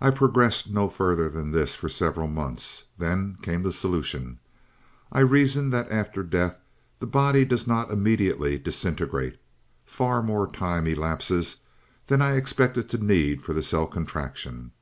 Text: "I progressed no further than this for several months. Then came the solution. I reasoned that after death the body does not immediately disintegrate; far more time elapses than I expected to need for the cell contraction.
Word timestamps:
"I 0.00 0.10
progressed 0.10 0.68
no 0.68 0.88
further 0.88 1.28
than 1.28 1.52
this 1.52 1.76
for 1.76 1.88
several 1.88 2.26
months. 2.26 2.86
Then 2.98 3.36
came 3.40 3.62
the 3.62 3.72
solution. 3.72 4.40
I 5.12 5.20
reasoned 5.20 5.72
that 5.72 5.92
after 5.92 6.24
death 6.24 6.58
the 6.98 7.06
body 7.06 7.44
does 7.44 7.64
not 7.64 7.92
immediately 7.92 8.58
disintegrate; 8.58 9.38
far 9.86 10.24
more 10.24 10.50
time 10.50 10.88
elapses 10.88 11.58
than 12.08 12.20
I 12.20 12.34
expected 12.34 12.88
to 12.90 12.98
need 12.98 13.40
for 13.40 13.52
the 13.52 13.62
cell 13.62 13.86
contraction. 13.86 14.72